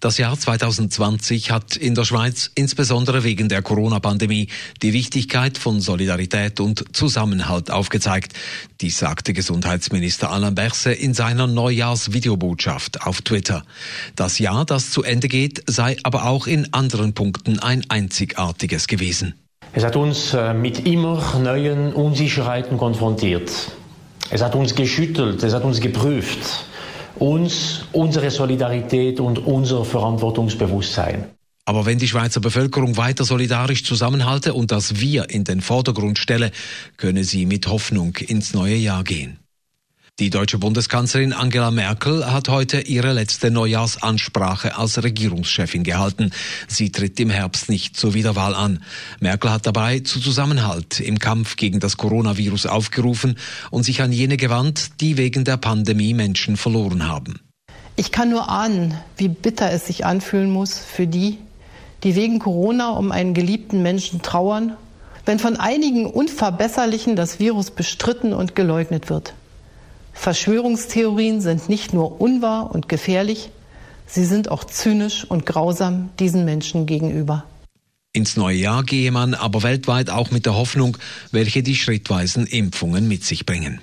Das 0.00 0.16
Jahr 0.16 0.38
2020 0.38 1.50
hat 1.50 1.76
in 1.76 1.94
der 1.94 2.04
Schweiz 2.04 2.50
insbesondere 2.54 3.22
wegen 3.22 3.50
der 3.50 3.60
Corona-Pandemie 3.60 4.48
die 4.80 4.94
Wichtigkeit 4.94 5.58
von 5.58 5.82
Solidarität 5.82 6.58
und 6.58 6.96
Zusammenhalt 6.96 7.70
aufgezeigt. 7.70 8.32
Dies 8.80 8.98
sagte 8.98 9.34
Gesundheitsminister 9.34 10.30
Alain 10.30 10.54
Berset 10.54 10.98
in 10.98 11.12
seiner 11.12 11.46
Neujahrsvideobotschaft 11.46 13.06
auf 13.06 13.20
Twitter. 13.20 13.62
Das 14.16 14.38
Jahr, 14.38 14.64
das 14.64 14.90
zu 14.90 15.02
Ende 15.02 15.28
geht, 15.28 15.64
sei 15.66 15.98
aber 16.02 16.24
auch 16.24 16.46
in 16.46 16.72
anderen 16.72 17.12
Punkten 17.12 17.58
ein 17.58 17.84
einzigartiges 17.90 18.86
gewesen. 18.86 19.34
Es 19.74 19.84
hat 19.84 19.96
uns 19.96 20.32
äh, 20.32 20.54
mit 20.54 20.86
immer 20.86 21.38
neuen 21.38 21.92
Unsicherheiten 21.92 22.78
konfrontiert. 22.78 23.50
Es 24.30 24.40
hat 24.40 24.54
uns 24.54 24.74
geschüttelt, 24.74 25.42
es 25.42 25.52
hat 25.52 25.64
uns 25.64 25.78
geprüft 25.78 26.64
uns 27.20 27.84
unsere 27.92 28.30
Solidarität 28.30 29.20
und 29.20 29.38
unser 29.38 29.84
Verantwortungsbewusstsein. 29.84 31.26
Aber 31.66 31.86
wenn 31.86 31.98
die 31.98 32.08
Schweizer 32.08 32.40
Bevölkerung 32.40 32.96
weiter 32.96 33.24
solidarisch 33.24 33.84
zusammenhalte 33.84 34.54
und 34.54 34.72
das 34.72 35.00
Wir 35.00 35.30
in 35.30 35.44
den 35.44 35.60
Vordergrund 35.60 36.18
stelle, 36.18 36.50
könne 36.96 37.22
sie 37.22 37.46
mit 37.46 37.68
Hoffnung 37.68 38.16
ins 38.16 38.54
neue 38.54 38.74
Jahr 38.74 39.04
gehen. 39.04 39.38
Die 40.18 40.28
deutsche 40.28 40.58
Bundeskanzlerin 40.58 41.32
Angela 41.32 41.70
Merkel 41.70 42.30
hat 42.30 42.48
heute 42.48 42.80
ihre 42.80 43.12
letzte 43.12 43.50
Neujahrsansprache 43.50 44.76
als 44.76 45.02
Regierungschefin 45.02 45.82
gehalten. 45.82 46.32
Sie 46.68 46.92
tritt 46.92 47.18
im 47.20 47.30
Herbst 47.30 47.70
nicht 47.70 47.96
zur 47.96 48.12
Wiederwahl 48.12 48.54
an. 48.54 48.82
Merkel 49.20 49.50
hat 49.50 49.66
dabei 49.66 50.00
zu 50.00 50.20
Zusammenhalt 50.20 51.00
im 51.00 51.18
Kampf 51.18 51.56
gegen 51.56 51.80
das 51.80 51.96
Coronavirus 51.96 52.66
aufgerufen 52.66 53.36
und 53.70 53.84
sich 53.84 54.02
an 54.02 54.12
jene 54.12 54.36
gewandt, 54.36 55.00
die 55.00 55.16
wegen 55.16 55.44
der 55.44 55.56
Pandemie 55.56 56.12
Menschen 56.12 56.58
verloren 56.58 57.08
haben. 57.08 57.40
Ich 57.96 58.12
kann 58.12 58.30
nur 58.30 58.48
ahnen, 58.48 58.94
wie 59.16 59.28
bitter 59.28 59.70
es 59.70 59.86
sich 59.86 60.04
anfühlen 60.04 60.50
muss 60.50 60.78
für 60.78 61.06
die, 61.06 61.38
die 62.02 62.14
wegen 62.14 62.38
Corona 62.38 62.90
um 62.90 63.12
einen 63.12 63.34
geliebten 63.34 63.82
Menschen 63.82 64.22
trauern, 64.22 64.76
wenn 65.24 65.38
von 65.38 65.56
einigen 65.56 66.06
Unverbesserlichen 66.06 67.16
das 67.16 67.38
Virus 67.38 67.70
bestritten 67.70 68.32
und 68.32 68.54
geleugnet 68.54 69.10
wird. 69.10 69.34
Verschwörungstheorien 70.12 71.40
sind 71.40 71.68
nicht 71.68 71.94
nur 71.94 72.20
unwahr 72.20 72.74
und 72.74 72.88
gefährlich, 72.88 73.50
sie 74.06 74.24
sind 74.24 74.50
auch 74.50 74.64
zynisch 74.64 75.24
und 75.24 75.46
grausam 75.46 76.10
diesen 76.18 76.44
Menschen 76.44 76.86
gegenüber. 76.86 77.44
Ins 78.12 78.36
neue 78.36 78.56
Jahr 78.56 78.82
gehe 78.82 79.12
man 79.12 79.34
aber 79.34 79.62
weltweit 79.62 80.10
auch 80.10 80.32
mit 80.32 80.44
der 80.44 80.54
Hoffnung, 80.54 80.96
welche 81.30 81.62
die 81.62 81.76
schrittweisen 81.76 82.46
Impfungen 82.46 83.06
mit 83.06 83.24
sich 83.24 83.46
bringen. 83.46 83.80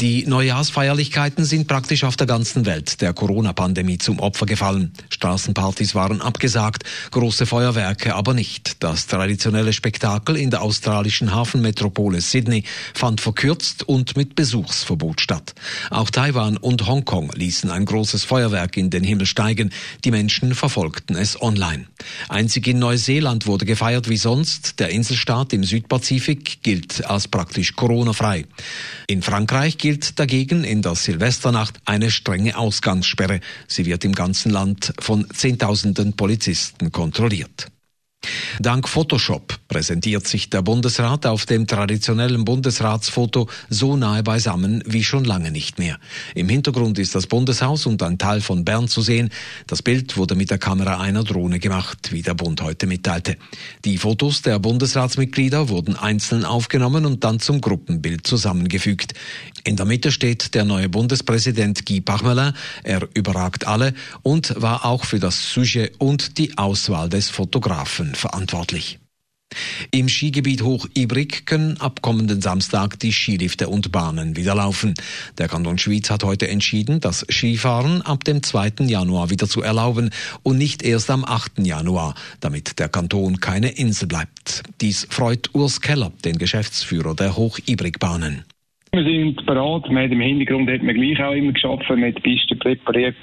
Die 0.00 0.26
Neujahrsfeierlichkeiten 0.26 1.44
sind 1.44 1.68
praktisch 1.68 2.04
auf 2.04 2.16
der 2.16 2.26
ganzen 2.26 2.66
Welt 2.66 3.00
der 3.00 3.12
Corona-Pandemie 3.12 3.98
zum 3.98 4.18
Opfer 4.18 4.46
gefallen. 4.46 4.92
Straßenpartys 5.10 5.94
waren 5.94 6.20
abgesagt, 6.20 6.84
große 7.12 7.46
Feuerwerke 7.46 8.14
aber 8.14 8.34
nicht. 8.34 8.82
Das 8.82 9.06
traditionelle 9.06 9.72
Spektakel 9.72 10.36
in 10.36 10.50
der 10.50 10.62
australischen 10.62 11.32
Hafenmetropole 11.32 12.20
Sydney 12.20 12.64
fand 12.92 13.20
verkürzt 13.20 13.84
und 13.84 14.16
mit 14.16 14.34
Besuchsverbot 14.34 15.20
statt. 15.20 15.54
Auch 15.90 16.10
Taiwan 16.10 16.56
und 16.56 16.86
Hongkong 16.86 17.30
ließen 17.34 17.70
ein 17.70 17.84
großes 17.84 18.24
Feuerwerk 18.24 18.76
in 18.76 18.90
den 18.90 19.04
Himmel 19.04 19.26
steigen. 19.26 19.70
Die 20.04 20.10
Menschen 20.10 20.54
verfolgten 20.54 21.16
es 21.16 21.40
online. 21.40 21.86
Einzig 22.28 22.66
in 22.66 22.80
Neuseeland 22.80 23.46
wurde 23.46 23.64
gefeiert 23.64 24.08
wie 24.08 24.16
sonst. 24.16 24.80
Der 24.80 24.90
Inselstaat 24.90 25.52
im 25.52 25.62
Südpazifik 25.62 26.62
gilt 26.62 27.04
als 27.04 27.28
praktisch 27.28 27.76
Corona-frei. 27.76 28.46
In 29.06 29.22
Frankreich 29.22 29.43
Frankreich 29.44 29.76
gilt 29.76 30.18
dagegen 30.18 30.64
in 30.64 30.80
der 30.80 30.94
Silvesternacht 30.94 31.78
eine 31.84 32.10
strenge 32.10 32.56
Ausgangssperre. 32.56 33.40
Sie 33.68 33.84
wird 33.84 34.02
im 34.06 34.14
ganzen 34.14 34.50
Land 34.50 34.94
von 35.00 35.28
Zehntausenden 35.34 36.14
Polizisten 36.14 36.90
kontrolliert. 36.90 37.66
Dank 38.60 38.88
Photoshop 38.88 39.58
präsentiert 39.68 40.26
sich 40.26 40.50
der 40.50 40.62
Bundesrat 40.62 41.26
auf 41.26 41.46
dem 41.46 41.66
traditionellen 41.66 42.44
Bundesratsfoto 42.44 43.48
so 43.68 43.96
nahe 43.96 44.22
beisammen 44.22 44.82
wie 44.86 45.02
schon 45.02 45.24
lange 45.24 45.50
nicht 45.50 45.78
mehr. 45.78 45.98
Im 46.34 46.48
Hintergrund 46.48 46.98
ist 46.98 47.14
das 47.14 47.26
Bundeshaus 47.26 47.86
und 47.86 48.02
ein 48.02 48.18
Teil 48.18 48.40
von 48.40 48.64
Bern 48.64 48.88
zu 48.88 49.02
sehen. 49.02 49.30
Das 49.66 49.82
Bild 49.82 50.16
wurde 50.16 50.34
mit 50.34 50.50
der 50.50 50.58
Kamera 50.58 51.00
einer 51.00 51.24
Drohne 51.24 51.58
gemacht, 51.58 52.12
wie 52.12 52.22
der 52.22 52.34
Bund 52.34 52.62
heute 52.62 52.86
mitteilte. 52.86 53.36
Die 53.84 53.98
Fotos 53.98 54.42
der 54.42 54.58
Bundesratsmitglieder 54.58 55.68
wurden 55.68 55.96
einzeln 55.96 56.44
aufgenommen 56.44 57.06
und 57.06 57.24
dann 57.24 57.40
zum 57.40 57.60
Gruppenbild 57.60 58.26
zusammengefügt. 58.26 59.14
In 59.64 59.76
der 59.76 59.86
Mitte 59.86 60.12
steht 60.12 60.54
der 60.54 60.64
neue 60.64 60.88
Bundespräsident 60.88 61.86
Guy 61.86 62.00
Parmelin. 62.00 62.52
Er 62.82 63.08
überragt 63.14 63.66
alle 63.66 63.94
und 64.22 64.54
war 64.60 64.84
auch 64.84 65.04
für 65.04 65.18
das 65.18 65.52
Sujet 65.52 65.94
und 65.98 66.38
die 66.38 66.56
Auswahl 66.58 67.08
des 67.08 67.30
Fotografen 67.30 68.13
verantwortlich. 68.16 68.98
Im 69.90 70.08
Skigebiet 70.08 70.62
Hochibrig 70.62 71.46
können 71.46 71.80
ab 71.80 72.02
kommenden 72.02 72.40
Samstag 72.40 72.98
die 72.98 73.12
Skilifte 73.12 73.68
und 73.68 73.92
Bahnen 73.92 74.36
wieder 74.36 74.54
laufen. 74.54 74.94
Der 75.38 75.48
Kanton 75.48 75.78
Schwyz 75.78 76.10
hat 76.10 76.24
heute 76.24 76.48
entschieden, 76.48 77.00
das 77.00 77.26
Skifahren 77.30 78.02
ab 78.02 78.24
dem 78.24 78.42
2. 78.42 78.86
Januar 78.86 79.30
wieder 79.30 79.46
zu 79.46 79.62
erlauben 79.62 80.10
und 80.42 80.58
nicht 80.58 80.82
erst 80.82 81.10
am 81.10 81.24
8. 81.24 81.60
Januar, 81.60 82.14
damit 82.40 82.78
der 82.78 82.88
Kanton 82.88 83.40
keine 83.40 83.68
Insel 83.68 84.08
bleibt. 84.08 84.62
Dies 84.80 85.06
freut 85.10 85.54
Urs 85.54 85.80
Keller, 85.80 86.12
den 86.24 86.38
Geschäftsführer 86.38 87.14
der 87.14 87.36
Hochibrig-Bahnen. 87.36 88.44
Wir 88.92 89.04
sind 89.04 89.44
bereit. 89.44 89.88
Wir 89.88 90.02
haben 90.02 90.12
im 90.12 90.20
Hintergrund 90.20 90.70
hat 90.70 90.82
man 90.82 90.94
gleich 90.94 91.20
auch 91.20 91.32
immer 91.32 91.52
geschafft, 91.52 91.84
mit 91.90 92.22
Pisten 92.22 92.58
präpariert 92.58 93.16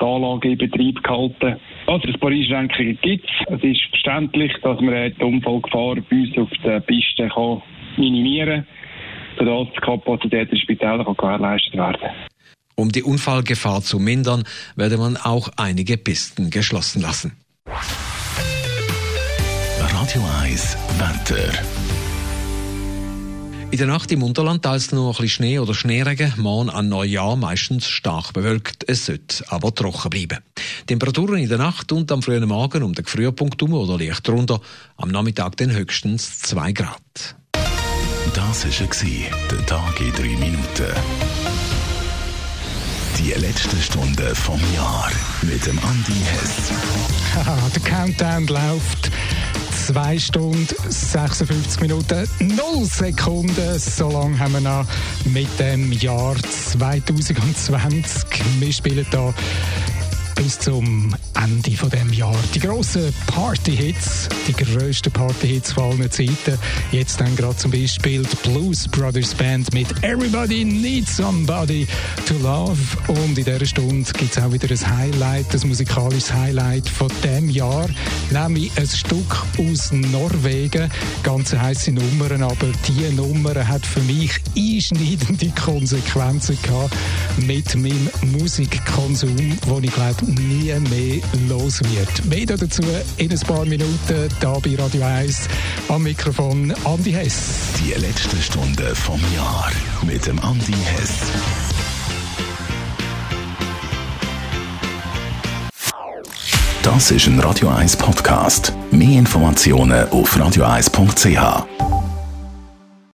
die 0.00 0.04
Anlage 0.04 0.50
in 0.52 0.58
Betrieb 0.58 1.02
gehalten. 1.02 1.60
Also, 1.86 2.08
paar 2.18 2.30
Einschränkungen 2.30 2.98
gibt 3.02 3.24
es. 3.24 3.54
Es 3.54 3.62
ist 3.62 3.82
verständlich, 3.90 4.52
dass 4.62 4.80
man 4.80 5.12
die 5.12 5.24
Unfallgefahr 5.24 5.96
bei 6.08 6.16
uns 6.16 6.38
auf 6.38 6.50
der 6.64 6.80
Piste 6.80 7.28
kann 7.28 7.62
minimieren 7.96 8.66
kann, 9.36 9.46
sodass 9.46 9.74
die 9.74 9.80
Kapazität 9.80 10.50
der 10.50 10.56
Spitäler 10.56 11.04
gewährleistet 11.04 11.74
werden 11.74 12.00
kann. 12.00 12.14
Um 12.76 12.90
die 12.90 13.02
Unfallgefahr 13.02 13.82
zu 13.82 13.98
mindern, 13.98 14.44
werde 14.74 14.96
man 14.96 15.16
auch 15.16 15.50
einige 15.56 15.98
Pisten 15.98 16.50
geschlossen 16.50 17.02
lassen. 17.02 17.36
Radio 19.78 20.22
1 20.42 20.76
Wetter. 20.98 21.89
In 23.70 23.78
der 23.78 23.86
Nacht 23.86 24.10
im 24.10 24.24
Unterland 24.24 24.64
teils 24.64 24.90
nur 24.90 25.06
ein 25.06 25.12
bisschen 25.12 25.28
Schnee 25.28 25.58
oder 25.60 25.74
Schneeregen. 25.74 26.34
Morgen 26.38 26.70
an 26.70 26.88
Neujahr 26.88 27.36
meistens 27.36 27.86
stark 27.86 28.32
bewölkt. 28.32 28.82
Es 28.88 29.06
sollte 29.06 29.44
aber 29.48 29.72
trocken 29.72 30.10
bleiben. 30.10 30.38
Temperaturen 30.88 31.38
in 31.38 31.48
der 31.48 31.58
Nacht 31.58 31.92
und 31.92 32.10
am 32.10 32.20
frühen 32.20 32.48
Morgen 32.48 32.82
um 32.82 32.94
den 32.94 33.04
Frühpunkt 33.04 33.62
um 33.62 33.74
oder 33.74 33.96
leicht 33.96 34.26
drunter. 34.26 34.60
Am 34.96 35.10
Nachmittag 35.10 35.56
dann 35.58 35.70
höchstens 35.70 36.40
2 36.40 36.72
Grad. 36.72 37.36
Das 38.34 38.64
war 38.64 39.38
der 39.50 39.66
Tag 39.66 40.00
in 40.00 40.12
3 40.14 40.22
Minuten. 40.22 40.92
Die 43.18 43.30
letzte 43.38 43.76
Stunde 43.76 44.34
vom 44.34 44.60
Jahr 44.74 45.12
mit 45.42 45.64
dem 45.64 45.78
Andi 45.78 46.20
Hess. 46.24 46.72
der 47.74 47.82
Countdown 47.82 48.48
läuft. 48.48 49.12
2 49.92 50.18
Stunden, 50.20 50.68
56 50.88 51.80
Minuten, 51.80 52.28
0 52.38 52.84
Sekunden. 52.84 53.76
So 53.76 54.08
lange 54.08 54.38
haben 54.38 54.52
wir 54.52 54.60
noch 54.60 54.86
mit 55.24 55.48
dem 55.58 55.90
Jahr 55.90 56.36
2020. 56.36 58.24
Wir 58.60 58.72
spielen 58.72 59.04
hier 59.10 59.34
bis 60.42 60.58
zum 60.58 61.14
Ende 61.34 61.76
von 61.76 61.90
dem 61.90 62.10
Jahr. 62.14 62.34
Die 62.54 62.60
grossen 62.60 63.12
Party-Hits, 63.26 64.28
die 64.48 64.54
grössten 64.54 65.12
Party-Hits 65.12 65.72
von 65.72 65.92
allen 65.92 66.10
Zeiten. 66.10 66.58
Jetzt 66.92 67.20
dann 67.20 67.36
gerade 67.36 67.56
zum 67.56 67.70
Beispiel 67.70 68.22
die 68.22 68.48
Blues 68.48 68.88
Brothers 68.88 69.34
Band 69.34 69.72
mit 69.74 69.88
Everybody 70.02 70.64
Needs 70.64 71.18
Somebody 71.18 71.86
to 72.26 72.34
Love. 72.38 72.78
Und 73.08 73.36
in 73.36 73.44
dieser 73.44 73.66
Stunde 73.66 74.10
gibt 74.12 74.34
es 74.34 74.42
auch 74.42 74.50
wieder 74.50 74.70
ein 74.70 74.98
Highlight, 74.98 75.54
ein 75.54 75.68
musikalisches 75.68 76.32
Highlight 76.32 76.88
von 76.88 77.10
dem 77.22 77.50
Jahr, 77.50 77.88
nämlich 78.30 78.72
ein 78.76 78.88
Stück 78.88 79.44
aus 79.58 79.92
Norwegen. 79.92 80.90
Ganz 81.22 81.52
heiße 81.52 81.92
Nummern, 81.92 82.42
aber 82.42 82.68
diese 82.88 83.12
Nummer 83.12 83.68
hat 83.68 83.84
für 83.84 84.00
mich 84.00 84.32
einschneidende 84.56 85.52
Konsequenzen 85.62 86.56
gehabt 86.62 86.96
mit 87.46 87.74
meinem 87.74 88.08
Musikkonsum, 88.32 89.36
wo 89.66 89.78
ich 89.80 89.92
glaube 89.92 90.29
nie 90.34 90.72
mehr 90.88 91.20
los 91.48 91.80
wird. 91.84 92.24
Mehr 92.26 92.46
dazu 92.46 92.82
in 93.16 93.30
ein 93.30 93.40
paar 93.40 93.64
Minuten 93.64 94.28
hier 94.40 94.58
bei 94.62 94.82
Radio 94.82 95.02
1 95.02 95.48
am 95.88 96.02
Mikrofon 96.02 96.72
Andi 96.84 97.12
Hess. 97.12 97.34
Die 97.78 97.92
letzte 98.00 98.36
Stunde 98.40 98.94
vom 98.94 99.20
Jahr 99.34 99.70
mit 100.06 100.26
dem 100.26 100.38
Andi 100.40 100.72
Hess. 100.72 101.10
Das 106.82 107.10
ist 107.10 107.26
ein 107.26 107.38
Radio 107.40 107.68
1 107.68 107.96
Podcast. 107.96 108.72
Mehr 108.90 109.18
Informationen 109.18 110.08
auf 110.08 110.36
radio1.ch. 110.36 111.89